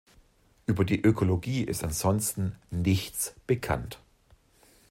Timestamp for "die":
0.83-0.99